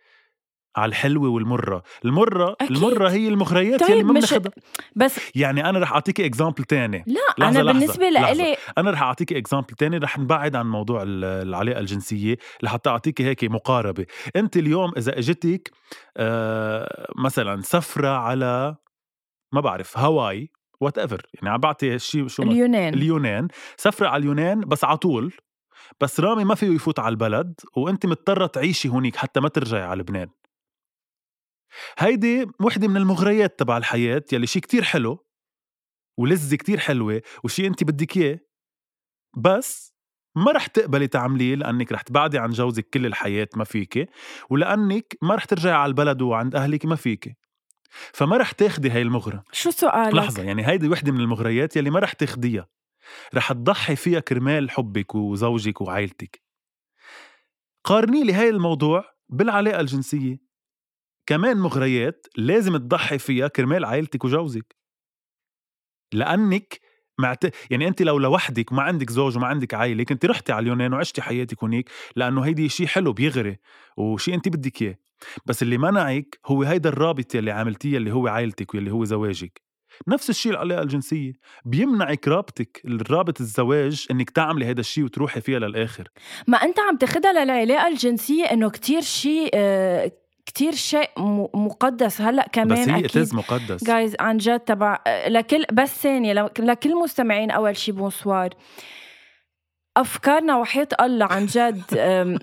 [0.75, 1.83] على الحلوة والمرة.
[2.05, 2.77] المرة أكيد.
[2.77, 4.51] المرة هي المغريات طيب يلي ما مش- بناخدها.
[4.95, 7.03] بس يعني أنا رح أعطيك example تاني.
[7.07, 8.09] لا لحظة، أنا لحظة، بالنسبة.
[8.09, 13.21] لإلي أنا رح أعطيك example تاني رح نبعد عن موضوع ال- العلاقة الجنسية لحتى أعطيك
[13.21, 14.05] هيك مقاربة.
[14.35, 15.71] أنت اليوم إذا إجتك
[16.17, 18.75] آه مثلا سفرة على
[19.53, 22.93] ما بعرف هاواي whatever يعني عم بعطي شيء شو اليونان.
[22.93, 23.47] اليونان.
[23.77, 25.33] سفرة على اليونان بس على طول.
[26.01, 29.99] بس رامي ما فيه يفوت على البلد وأنت مضطرة تعيشي هونيك حتى ما ترجعي على
[30.01, 30.27] لبنان.
[31.97, 35.25] هيدي وحدة من المغريات تبع الحياة يلي شيء كتير حلو
[36.17, 38.39] ولذة كتير حلوة وشي انت بدك اياه
[39.37, 39.91] بس
[40.35, 44.05] ما رح تقبلي تعمليه لأنك رح تبعدي عن جوزك كل الحياة ما فيكي
[44.49, 47.35] ولأنك ما رح ترجعي على البلد وعند أهلك ما فيكي.
[48.13, 51.99] فما رح تاخدي هاي المغرى شو سؤالك؟ لحظة يعني هيدي وحدة من المغريات يلي ما
[51.99, 52.67] رح تاخديها.
[53.35, 56.41] رح تضحي فيها كرمال حبك وزوجك وعائلتك
[57.83, 60.50] قارني لي هاي الموضوع بالعلاقة الجنسية.
[61.25, 64.75] كمان مغريات لازم تضحي فيها كرمال عائلتك وجوزك.
[66.13, 66.79] لأنك
[67.19, 67.43] معت...
[67.71, 71.21] يعني أنت لو لوحدك وما عندك زوج وما عندك عائلة كنت رحتي على اليونان وعشتي
[71.21, 73.57] حياتك هونيك لأنه هيدي شيء حلو بيغري
[73.97, 74.97] وشيء أنت بدك إياه.
[75.45, 79.61] بس اللي منعك هو هيدا الرابط يلي عملتيه اللي هو عائلتك واللي هو زواجك.
[80.07, 81.33] نفس الشيء العلاقة الجنسية.
[81.65, 86.07] بيمنعك رابطك الرابط الزواج إنك تعملي هيدا الشيء وتروحي فيها للآخر.
[86.47, 90.11] ما أنت عم تاخدها للعلاقة الجنسية إنه كتير شيء آه،
[90.53, 91.09] كتير شيء
[91.53, 92.21] مقدس.
[92.21, 93.83] هلأ بس كمان هي أكيد مقدس.
[93.83, 98.49] جايز عن جد تبع لكل بس ثانية لو- لكل مستمعين أول شي بونسوار.
[99.97, 101.81] أفكارنا وحياة الله عن جد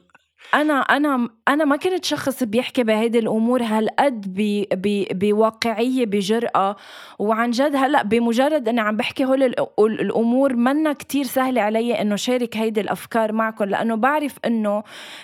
[0.55, 6.77] أم، أنا أنا أنا ما كنت شخص بيحكي بهيدي الأمور هالقد ب- ب- بواقعية بجرأة.
[7.19, 9.43] وعن جد هلأ بمجرد إني عم بحكي هول
[9.81, 14.83] الأمور منا كتير سهلة علي إنه شارك هيدي الأفكار معكم لأنه بعرف إنه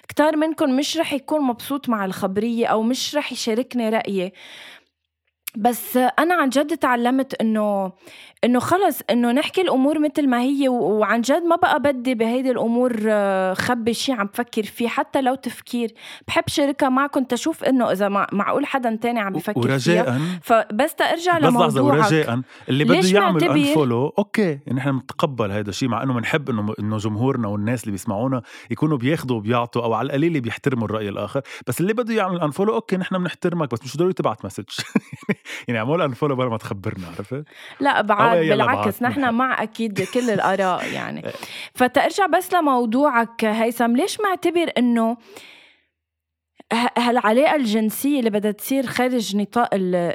[0.09, 4.33] كتار منكم مش رح يكون مبسوط مع الخبرية أو مش رح يشاركني رأيي.
[5.57, 7.93] بس أنا عن جد تعلمت إنه
[8.45, 12.93] إنه خلص إنه نحكي الأمور مثل ما هي وعن جد ما بقى بدي بهيدي الأمور
[13.55, 15.95] خبي شيء عم بفكر فيه حتى لو تفكير.
[16.29, 20.03] بحب شاركها معكم تشوف إنه إذا مع- معقول حدا تاني عم بفكر فيها.
[20.03, 22.03] ورجاء فبس ترجع بس لحظة لموضوعك.
[22.05, 22.41] ورجاء.
[22.69, 27.49] اللي بده يعمل unfollow أوكي نحن بنتقبل هذا الشيء مع إنه بنحب إنه إنه جمهورنا
[27.49, 31.41] والناس اللي بيسمعونا يكونوا بياخذوا وبيعطوا أو على القليل بيحترموا الرأي الآخر.
[31.67, 34.65] بس اللي بده يعمل unfollow أوكي نحن بنحترمك بس مش ضروري تبعت message
[35.69, 37.45] يعني اعمل unfollow برا ما تخبرنا عرفت؟
[37.81, 39.03] لا بعد بالعكس.
[39.03, 41.23] نحن مع أكيد كل الآراء يعني.
[41.79, 45.17] فترجع بس لموضوعك هيثم ليش معتبر إنه
[46.99, 49.69] هالعلاقة الجنسية اللي بدها تصير خارج نطاق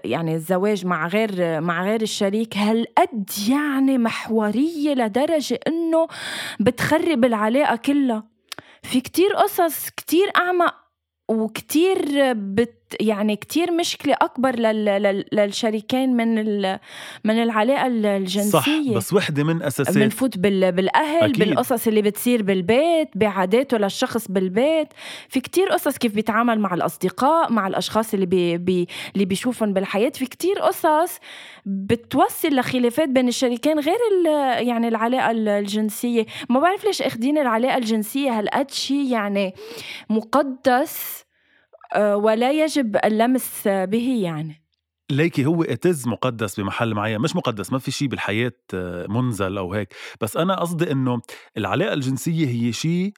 [0.06, 6.08] يعني الزواج مع غير مع غير الشريك هالقد يعني محورية لدرجة إنه
[6.60, 8.24] بتخرب العلاقة كلها؟
[8.84, 10.76] في كتير قصص كتير أعمق
[11.30, 16.80] وكتير بت يعني كتير مشكلة أكبر لل لل للشريكين من ال
[17.24, 19.98] من العلاقة الجنسية صح بس وحدة من أساسات.
[19.98, 20.72] بنفوت بال...
[20.72, 21.40] بالأهل أكيد.
[21.40, 24.88] بالقصص اللي بتصير بالبيت بعاداته للشخص بالبيت.
[25.30, 28.58] في كتير قصص كيف بيتعامل مع الأصدقاء مع الأشخاص اللي بي...
[28.58, 28.88] بي...
[29.14, 30.10] اللي بيشوفهم بالحياة.
[30.10, 31.20] في كتير قصص
[31.66, 34.26] بتوصل لخلافات بين الشريكين غير ال...
[34.68, 36.26] يعني العلاقة الجنسية.
[36.50, 39.54] ما بعرف ليش أخدين العلاقة الجنسية هالقد شيء يعني
[40.10, 41.26] مقدس
[41.98, 44.64] ولا يجب اللمس به يعني.
[45.12, 49.74] ليكي هو اتز مقدس بمحل معين مش مقدس ما في شيء بالحياة آه، منزل أو
[49.74, 49.94] هيك.
[50.22, 51.22] بس أنا قصدي إنه
[51.58, 53.14] العلاقة الجنسية هي شيء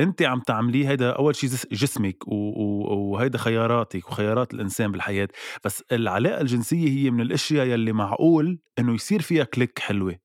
[0.00, 5.28] أنت عم تعمليه هيدا أول شيء جس- جسمك وهيدا خياراتك وخيارات الإنسان بالحياة.
[5.64, 10.16] بس العلاقة الجنسية هي من الأشياء يلي معقول إنه يصير فيها click حلوة.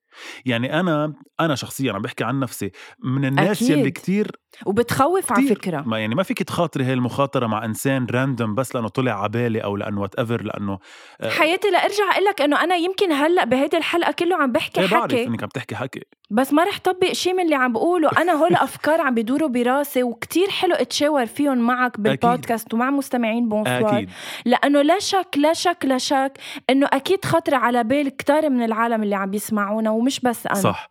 [0.45, 2.71] يعني أنا أنا شخصيا عم بحكي عن نفسي
[3.03, 3.77] من الناس أكيد.
[3.77, 4.31] يلي كتير
[4.65, 5.81] وبتخوف على فكرة.
[5.81, 9.75] ما يعني ما فيك تخاطري هاي المخاطرة مع إنسان random بس لأنه طلع عبالي أو
[9.77, 10.79] لأنه whatever لأنه
[11.21, 14.87] آه، حياتي لارجع أقول لك إنه أنا يمكن هلأ بهيدي الحلقة كله عم بحكي إيه
[14.87, 15.27] بعرف حكي.
[15.27, 16.01] إنك عم تحكي حكي.
[16.31, 18.09] بس ما رح طبق شيء من اللي عم بقوله.
[18.17, 23.97] أنا هول أفكار عم بيدوروا براسي وكتير حلو أتشاور فيهم معك بالبودكاست ومع مستمعين bonsoir
[23.97, 24.09] أكيد.
[24.45, 26.31] لأنه لا شك لا شك لا شك
[26.69, 30.55] إنه أكيد خطر على بال كتار من العالم اللي عم بيسمعونا ومش بس أنا.
[30.55, 30.89] صح.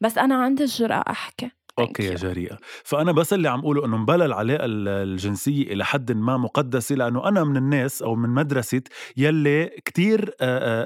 [0.00, 1.50] بس أنا عندي الجرأة أحكي.
[1.86, 2.14] أوكي يا.
[2.14, 2.56] جريئة.
[2.84, 7.28] فأنا بس اللي عم أقوله إنه مبلا العلاقه ال- الجنسية إلى حد ما مقدسة لأنه
[7.28, 8.82] أنا من الناس أو من مدرسة
[9.16, 10.34] يلي كتير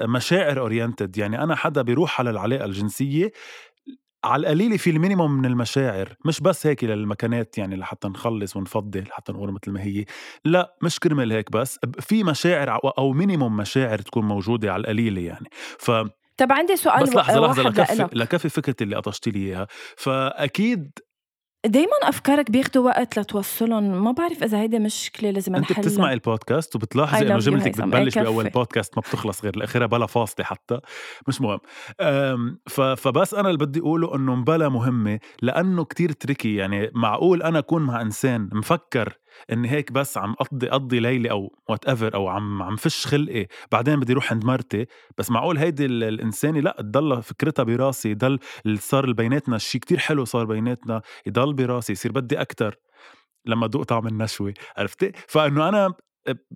[0.06, 3.32] مشاعر oriented يعني أنا حدا بيروح على العلاقه الجنسية
[4.24, 6.14] على القليل في ال minimum من المشاعر.
[6.24, 10.04] مش بس هيك للمكانات يعني لحتى نخلص ونفضي لحتى نقول مثل ما هي.
[10.44, 11.78] لا مش كرمال هيك بس.
[12.00, 15.48] في مشاعر أو- أو minimum مشاعر تكون موجودة على القليلة يعني.
[15.78, 15.90] ف
[16.42, 18.08] طب عندي سؤال بس لحظة لحظة لكفي.
[18.12, 20.98] لكفي فكرتي اللي قطشتي لي إياها فأكيد
[21.66, 24.04] دايما أفكارك بياخدوا وقت لتوصلهم.
[24.04, 25.80] ما بعرف إذا هيدي مشكلة لازم أنت نحلها.
[25.80, 27.70] بتسمعي البودكاست وبتلاحظي إنه جملتك.
[27.82, 28.48] بتبلش بأول.
[28.50, 30.80] بودكاست ما بتخلص غير الأخيرة بلا فاصلة حتى.
[31.28, 31.58] مش مهم.
[32.96, 37.82] فبس أنا اللي بدي أقوله إنه مبلا مهمة لأنه كتير tricky يعني معقول أنا أكون
[37.82, 39.12] مع إنسان مفكر
[39.52, 44.00] إني هيك بس عم أقضي أقضي ليلي أو whatever أو عم عم فش خلقي بعدين
[44.00, 44.86] بدي أروح عند مرتي.
[45.18, 48.38] بس معقول هيدي ال- الانسانه لا تضل فكرتها براسي يضل
[48.78, 52.76] صار بيناتنا شيء كتير حلو صار بيناتنا يضل براسي يصير بدي أكتر
[53.46, 55.94] لما ذوق طعم النشوة عرفتي؟ فإنه أنا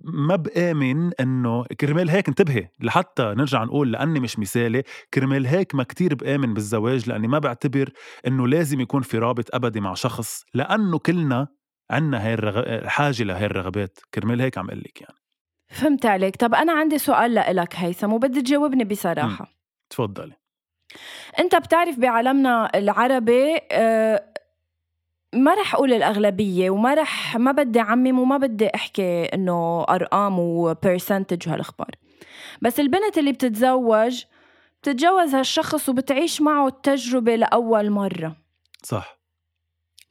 [0.03, 4.83] ما بآمن إنه كرمال هيك انتبهي لحتى نرجع نقول لأني مش مثالي
[5.13, 7.89] كرمال هيك ما كتير بآمن بالزواج لأني ما بعتبر
[8.27, 11.47] إنه لازم يكون في رابط أبدي مع شخص لأنه كلنا
[11.91, 12.87] عنا هاي الرغ...
[12.87, 15.17] حاجة لهي الرغبات كرمال هيك عم لك يعني.
[15.69, 16.35] فهمت عليك.
[16.35, 19.47] طب أنا عندي سؤال لإلك هيثم وبدي تجاوبني بصراحة.
[19.89, 20.33] تفضلي.
[21.39, 24.33] أنت بتعرف بعالمنا العربي آه،
[25.33, 31.47] ما رح أقول الأغلبية وما رح ما بدي أعمم وما بدي أحكي إنه أرقام وبرسنتج
[31.47, 31.91] وهالأخبار.
[32.61, 34.23] بس البنت اللي بتتزوج
[34.81, 38.35] بتتجوز هالشخص وبتعيش معه التجربة لأول مرة.
[38.83, 39.17] صح.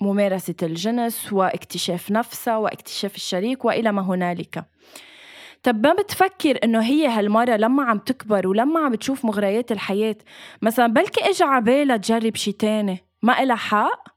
[0.00, 4.64] ممارسة الجنس واكتشاف نفسها واكتشاف الشريك وإلى ما هنالك.
[5.62, 10.16] طب ما بتفكر إنه هي هالمرة لما عم تكبر ولما عم بتشوف مغريات الحياة.
[10.62, 13.04] مثلا بلكي اجى عبالها تجرب شي تاني.
[13.22, 14.15] ما إلها حق.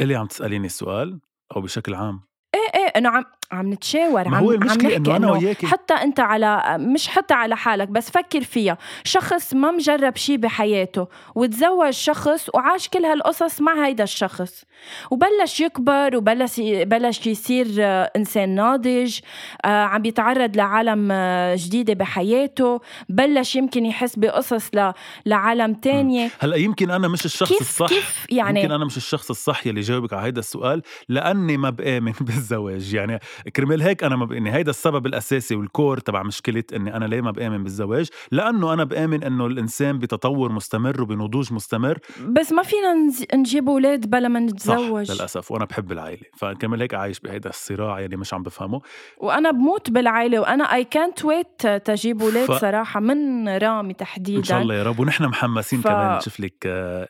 [0.00, 1.20] اللي عم تسأليني السؤال
[1.56, 2.20] أو بشكل عام؟
[2.54, 5.94] إيه إيه إنه عم عم نتشاور عم هو عم المشكلة نحكي إنه أنا وياكي- حتى
[5.94, 8.78] أنت على مش حتى على حالك بس فكر فيها.
[9.04, 14.64] شخص ما مجرب شي بحياته وتزوج شخص وعاش كل هالقصص مع هيدا الشخص.
[15.10, 19.18] وبلش يكبر وبلش بلش يصير آه، إنسان ناضج
[19.64, 22.80] آه، عم بيتعرض لعالم آه، جديدة بحياته.
[23.08, 24.92] بلش يمكن يحس بقصص ل...
[25.26, 26.30] لعالم تانية.
[26.40, 27.86] هلأ يمكن أنا مش الشخص كيف الصح.
[27.88, 32.12] كيف يعني؟ يمكن أنا مش الشخص الصح يلي جاوبك على هيدا السؤال لأني ما بآمن
[32.20, 32.94] بالزواج.
[32.94, 33.18] يعني
[33.56, 37.30] كرمال هيك أنا ما بإني هيدا السبب الأساسي والكور تبع مشكلة إني أنا ليه ما
[37.30, 41.98] بآمن بالزواج لأنه أنا بآمن إنه الإنسان بتطور مستمر وبنضوج مستمر.
[42.20, 42.94] بس ما فينا
[43.34, 48.00] نجيب أولاد بلا ما صح نتزوج للأسف وأنا بحب العائلة فكرمال هيك عايش بهيدا الصراع
[48.00, 48.80] يعني مش عم بفهمه.
[49.18, 54.38] وأنا بموت بالعائلة وأنا اي كانت ويت تجيب أولاد ف- صراحة من رامي تحديدا.
[54.38, 56.54] إن شاء الله يا رب ونحن محمسين ف- كمان نشوف لك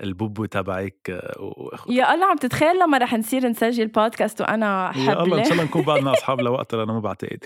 [0.02, 5.12] البوبو تبعك و- يا الله عم تتخيل لما رح نصير نسجل بودكاست وأنا يا الله
[5.12, 5.42] إن حبلة.
[5.42, 7.44] شاء الله نكون بعدنا أصحاب لوقتها أنا ما بعتقد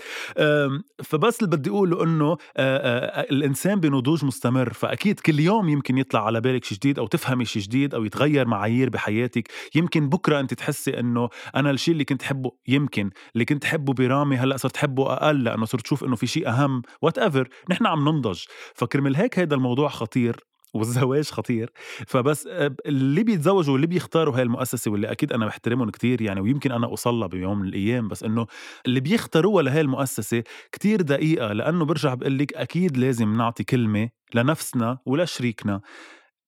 [1.03, 6.25] فبس اللي بدي أقوله إنه آه، آه، الإنسان بنضوج مستمر فأكيد كل يوم يمكن يطلع
[6.25, 9.51] على بالك شيء جديد أو تفهمي شيء جديد أو يتغير معايير بحياتك.
[9.75, 14.35] يمكن بكرة أنت تحسي إنه أنا الشيء اللي كنت حبه يمكن اللي كنت حبه برامي
[14.37, 18.43] هلأ صرت حبه أقل لأنه صرت شوف إنه في شيء أهم whatever نحن عم ننضج.
[18.75, 20.52] فكرمال هيك هيدا الموضوع خطير.
[20.73, 21.71] والزواج خطير.
[22.07, 26.71] فبس آه، اللي بيتزوجوا واللي بيختاروا هاي المؤسسة واللي أكيد أنا بحترمهم كتير يعني ويمكن
[26.71, 28.45] أنا اوصلها بيوم من الأيام بس إنه
[28.85, 34.97] اللي بيختاروها لهي المؤسسة كتير دقيقة لأنه برجع بقول لك أكيد لازم نعطي كلمة لنفسنا
[35.05, 35.81] ولشريكنا.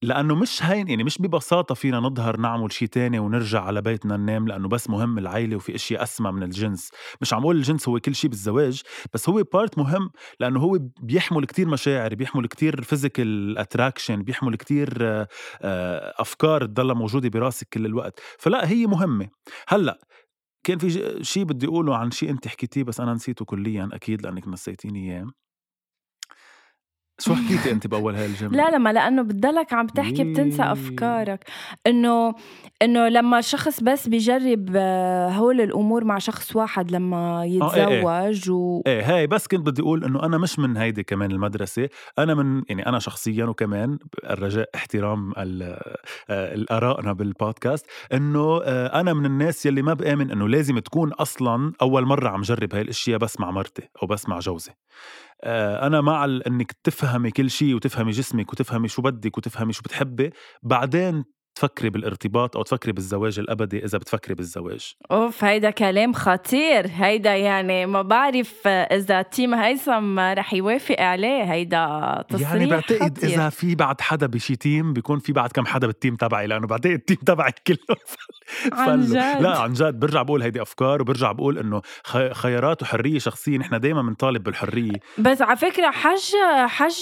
[0.05, 4.47] لأنه مش هين يعني مش ببساطة فينا نظهر نعمل شيء تاني ونرجع على بيتنا ننام
[4.47, 6.91] لأنه بس مهم العيلة وفي اشياء أسمى من الجنس.
[7.21, 8.81] مش عم أقول الجنس هو كل شيء بالزواج
[9.13, 14.97] بس هو part مهم لأنه هو بيحمل كتير مشاعر بيحمل كتير physical attraction بيحمل كتير
[15.01, 15.27] آه،
[15.61, 18.19] آه، أفكار تضلها موجودة براسك كل الوقت.
[18.39, 19.29] فلا هي مهمة.
[19.67, 19.99] هلأ
[20.63, 24.47] كان في شيء بدي أقوله عن شيء أنت حكيتيه بس أنا نسيته كليا أكيد لأنك
[24.47, 25.44] نسيتيني إياه.
[27.19, 30.63] شو حكيتي انت بأول هاي الجملة لا لما لأنه بتضلك عم تحكي بتنسى.
[30.63, 31.43] أفكارك
[31.87, 32.33] إنه
[32.81, 37.97] إنه لما شخص بس بيجرب آه، هول الأمور مع شخص واحد لما إيه، إيه.
[37.97, 41.89] يتزوج و إيه هاي بس كنت بدي أقول إنه أنا مش من هيدي كمان المدرسة
[42.19, 45.95] أنا من يعني أنا شخصيا وكمان الرجاء احترام آه،
[46.29, 52.05] الارائنا بالبودكاست إنه آه، أنا من الناس يلي ما بآمن إنه لازم تكون أصلا أول
[52.05, 54.75] مرة عم جرب هاي الأشياء بس مع مرتي أو بس مع جوزي آه،
[55.87, 60.31] أنا مع إنك تفهمي كل شيء وتفهمي جسمك وتفهمي شو بدك وتفهمي شو بتحبي.
[60.63, 67.35] بعدين تفكري بالارتباط أو تفكري بالزواج الأبدي إذا بتفكري بالزواج أوف هيدا كلام خطير هيدا
[67.35, 73.29] يعني ما بعرف إذا team هيثم رح يوافق عليه هيدا تصريح يعني بعتقد خطير.
[73.29, 76.67] إذا في بعد حدا بشي team بيكون في بعد كم حدا بال team تبعي لأنه
[76.67, 77.77] بعتقد ال team تبعي كله
[78.73, 79.01] عن.
[79.05, 79.13] جد.
[79.15, 81.81] لا عن جد برجع بقول هيدي أفكار وبرجع بقول إنه
[82.33, 86.31] خيارات وحرية شخصية نحن دائما بنطالب بالحرية بس على فكرة حج
[86.67, 86.95] حج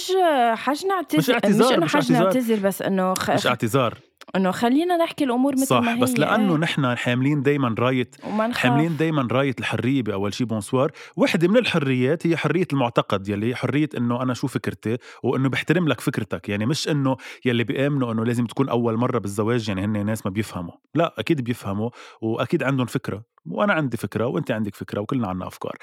[0.54, 2.12] حج نعتذر مش اعتذار، مش إنه مش حج.
[2.12, 3.30] نعتذر بس إنه خ...
[3.30, 3.98] مش اعتذار
[4.36, 6.00] إنه خلينا نحكي الأمور مثل صح ما هي.
[6.00, 6.56] بس لأنه.
[6.56, 8.10] نحن حاملين دائما رايه
[8.52, 13.88] حاملين دائما راية الحرية بأول شي بونسوار وحدة من الحريات هي حرية المعتقد يلي حرية
[13.96, 16.48] إنه أنا شو فكرتي وإنه بحترم لك فكرتك.
[16.48, 20.30] يعني مش إنه يلي بيآمنوا إنه لازم تكون أول مرة بالزواج يعني هن ناس ما
[20.32, 20.74] بيفهموا.
[20.94, 25.76] لا أكيد بيفهموا وأكيد عندهم فكرة وأنا عندي فكرة وأنت عندك فكرة وكلنا عنا أفكار.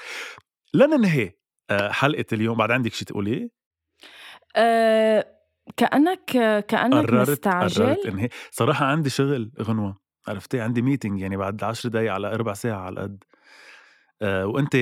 [0.74, 1.32] لننهي
[1.70, 2.56] آه، حلقة اليوم.
[2.58, 3.50] بعد عندك شي تقولي؟
[4.56, 5.26] أه
[5.76, 6.24] كأنك
[6.68, 7.84] كأنك قررت مستعجل.
[7.84, 9.96] قررت انهي صراحة عندي شغل غنوة
[10.28, 13.24] عرفتي؟ عندي meeting يعني بعد عشر دقايق على ربع ساعة على القد.
[14.22, 14.76] آه وأنت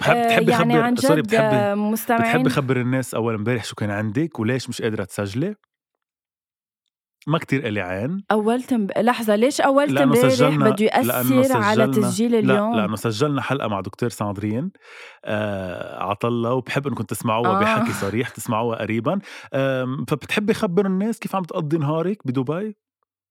[0.00, 2.22] بحب أه بتحبي يعني خبر عن سوري جد بتحبي آه، مستمعين.
[2.22, 5.54] بتحبي خبر الناس أول امبارح شو كان عندك وليش مش قادرة تسجلي؟
[7.26, 8.92] ما كتير إلي عين اول تنب...
[8.98, 13.68] لحظة ليش لأنه امبارح سجلنا- بده لأنه ياثر على تسجيل اليوم لا لأنه سجلنا حلقة
[13.68, 14.70] مع دكتور ساندرين
[15.24, 17.56] آه عطلة وبحب إنكم تسمعوها آه.
[17.56, 17.60] آه.
[17.60, 19.18] بحكي صريح تسمعوها قريبا
[19.54, 22.76] آم، فبتحبي خبر الناس كيف عم تقضي نهارك بدبي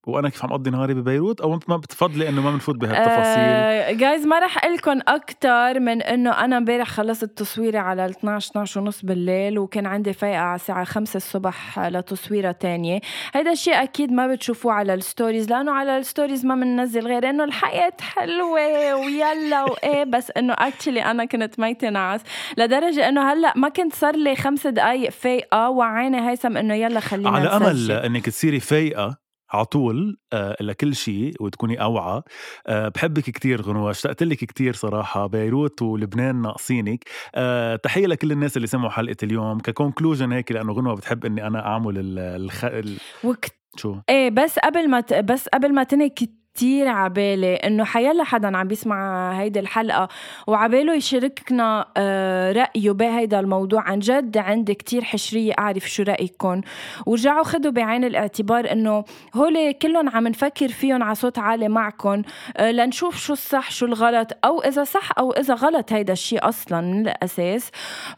[0.08, 4.26] وأنا كيف عم أقضي نهاري ببيروت؟ أو أنت ما بتفضلي إنه ما بنفوت بهالتفاصيل؟ guys
[4.26, 9.60] ما رح لكم أكثر من إنه أنا امبارح خلصت تصويري على 12 12 ونص بالليل
[9.60, 13.00] وكان عندي فايقة على الساعة 5 الصبح لتصويرة تانية.
[13.34, 17.30] هيدا الشيء أكيد ما بتشوفوه على ال stories لأنه على ال stories ما بننزل غير
[17.30, 20.04] إنه الحياة حلوة ويلا وإيه.
[20.14, 22.22] بس إنه actually أنا كنت ميتة نعس
[22.58, 27.30] لدرجة إنه هلأ ما كنت صار لي خمس دقائق فايقة وعيني هيثم إنه يلا خلينا
[27.30, 27.92] على أمل.
[27.92, 32.22] إنك تصيري فايقة على طول آه لكل شيء وتكوني أوعى.
[32.68, 35.28] آه بحبك كتير غنوة اشتقت لك كتير صراحة.
[35.28, 37.04] بيروت ولبنان ناقصينك.
[37.36, 39.60] آه تحية لكل الناس اللي سمعوا حلقة اليوم.
[39.60, 42.66] ككونكلوجن هيك لأنه غنوة بتحب إني أنا أعمل ال الخ...
[42.66, 42.98] ال...
[43.24, 45.14] وكت شو؟ إيه بس قبل ما ت...
[45.14, 46.10] بس قبل ما تنهي
[46.54, 50.08] كتير عبالي إنه حيلا حدا عم بيسمع هيدي الحلقة
[50.48, 53.82] وعباله يشاركنا آه، رأيه بهيدا الموضوع.
[53.82, 56.62] عن جد عندي كتير حشرية أعرف شو رايكم
[57.06, 59.04] ورجعوا خدوا بعين الاعتبار إنه
[59.36, 62.22] هول كلهم عم نفكر فيهم على صوت عالي معكم
[62.58, 66.82] آه، لنشوف شو الصح شو الغلط أو إذا صح أو إذا غلط هيدا الشيء أصلا
[66.82, 67.72] من الأساس.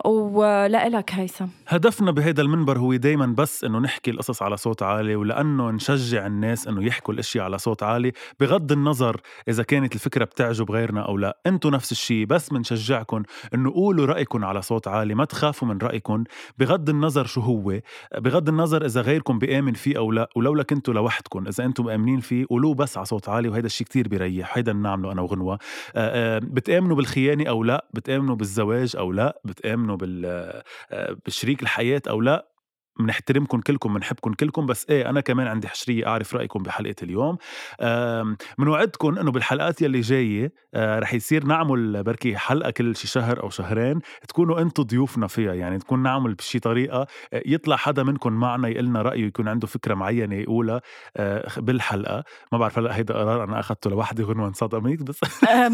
[0.05, 1.45] ولك هيثم.
[1.67, 6.67] هدفنا بهيدا المنبر هو دايما بس إنه نحكي القصص على صوت عالي ولأنه نشجع الناس
[6.67, 8.11] إنه يحكوا الأشياء على صوت عالي.
[8.39, 13.71] بغض النظر إذا كانت الفكرة بتعجب غيرنا أو لا أنتم نفس الشيء بس بنشجعكم إنه
[13.71, 16.23] قولوا رايكم على صوت عالي ما تخافوا من رايكم
[16.57, 17.79] بغض النظر شو هو
[18.17, 22.45] بغض النظر إذا غيركم بيامن فيه أو لا ولولا كنتوا لوحدكم إذا أنتم مامنين فيه
[22.49, 24.57] قولوه بس على صوت عالي وهذا الشيء كتير بيريح.
[24.57, 25.59] هيدا بنعمله أنا وغنوة.
[26.39, 30.61] بتآمنوا بالخيانة أو لا؟ بتآمنوا بالزواج أو لا؟ بتآمنوا بال
[31.25, 32.52] بشريك الحياة أو لا؟
[32.99, 37.37] بنحترمكم كلكم بنحبكم كلكم بس إيه أنا كمان عندي حشرية أعرف رأيكم بحلقة اليوم.
[38.57, 43.49] بنوعدكم إنه بالحلقات يلي جاية آه، رح يصير نعمل بركي حلقة كل شي شهر أو
[43.49, 48.67] شهرين تكونوا أنتم ضيوفنا فيها يعني تكون نعمل بشي طريقة آه، يطلع حدا منكم معنا
[48.67, 50.81] يقلنا رأيه يكون عنده فكرة معينة يقولها
[51.17, 52.23] آه، بالحلقة.
[52.51, 55.19] ما بعرف هلأ هيدا قرار أنا اخذته لوحدي غنوه انصدمت بس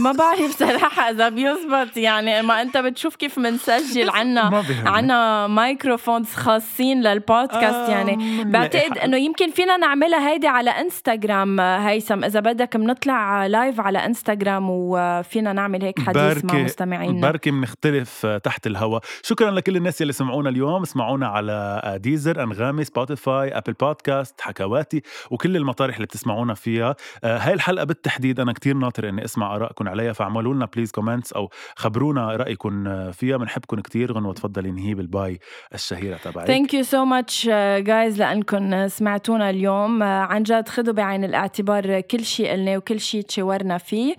[0.03, 7.01] ما بعرف صراحة إذا بيزبط يعني ما أنت بتشوف كيف بنسجل عنا عنا microphones خاصين
[7.13, 8.43] للبودكاست يعني.
[8.43, 12.23] بعتقد إنه يمكن فينا نعملها هيدي على إنستغرام هيثم.
[12.23, 17.21] إذا بدك بنطلع live على إنستغرام وفينا نعمل هيك حديث مع مستمعينا.
[17.21, 20.81] بركي بنختلف تحت الهواء شكرا لكل الناس اللي سمعونا اليوم.
[20.81, 26.95] اسمعونا على Deezer أنغامي Spotify Apple Podcasts حكواتي وكل المطارح اللي بتسمعونا فيها.
[27.23, 30.13] هاي الحلقة بالتحديد أنا كتير ناطر إني أسمع ارائكم عليها.
[30.13, 33.37] فاعملوا لنا please comments أو خبرونا رايكم فيها.
[33.37, 34.13] بنحبكم كتير.
[34.13, 35.39] غنوة تفضلي نهي بال bye
[35.73, 36.47] الشهيرة تبعك.
[36.47, 39.99] thank you so much guys لانكم سمعتونا اليوم.
[39.99, 44.15] Uh, عن جد خذوا بعين الاعتبار كل شيء قلناه وكل شيء تشاورنا فيه.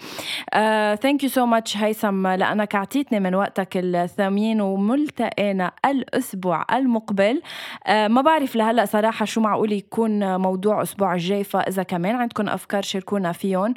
[1.02, 7.42] thank you so much هيثم لأنك أعطيتني من وقتك الثمين وملتقينا الأسبوع المقبل.
[7.86, 12.82] Uh, ما بعرف لهلأ صراحة شو معقول يكون موضوع الأسبوع الجاي فإذا كمان عندكم أفكار
[12.82, 13.74] شاركونا فيهم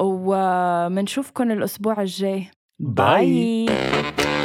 [0.00, 2.46] ومنشوفكم الأسبوع الجاي.
[2.78, 4.35] bye, bye.